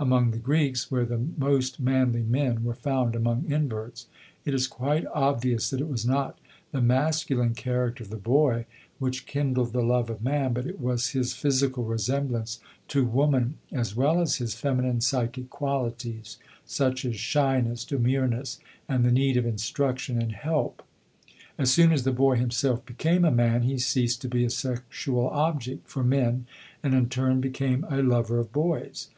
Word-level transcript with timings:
Among 0.00 0.32
the 0.32 0.38
Greeks, 0.38 0.90
where 0.90 1.04
the 1.04 1.24
most 1.38 1.78
manly 1.78 2.24
men 2.24 2.64
were 2.64 2.74
found 2.74 3.14
among 3.14 3.44
inverts, 3.48 4.08
it 4.44 4.52
is 4.52 4.66
quite 4.66 5.06
obvious 5.14 5.70
that 5.70 5.80
it 5.80 5.88
was 5.88 6.04
not 6.04 6.40
the 6.72 6.80
masculine 6.80 7.54
character 7.54 8.02
of 8.02 8.10
the 8.10 8.16
boy 8.16 8.66
which 8.98 9.26
kindled 9.26 9.72
the 9.72 9.84
love 9.84 10.10
of 10.10 10.24
man, 10.24 10.52
but 10.54 10.66
it 10.66 10.80
was 10.80 11.10
his 11.10 11.34
physical 11.34 11.84
resemblance 11.84 12.58
to 12.88 13.04
woman 13.06 13.58
as 13.70 13.94
well 13.94 14.20
as 14.20 14.38
his 14.38 14.56
feminine 14.56 15.00
psychic 15.02 15.50
qualities, 15.50 16.36
such 16.64 17.04
as 17.04 17.14
shyness, 17.14 17.84
demureness, 17.84 18.58
and 18.88 19.04
the 19.04 19.12
need 19.12 19.36
of 19.36 19.46
instruction 19.46 20.20
and 20.20 20.32
help. 20.32 20.82
As 21.56 21.70
soon 21.72 21.92
as 21.92 22.02
the 22.02 22.10
boy 22.10 22.34
himself 22.36 22.84
became 22.84 23.24
a 23.24 23.30
man 23.30 23.62
he 23.62 23.78
ceased 23.78 24.20
to 24.22 24.28
be 24.28 24.44
a 24.44 24.50
sexual 24.50 25.28
object 25.28 25.86
for 25.88 26.02
men 26.02 26.46
and 26.82 26.92
in 26.92 27.08
turn 27.08 27.40
became 27.40 27.86
a 27.88 28.02
lover 28.02 28.40
of 28.40 28.50
boys. 28.52 29.10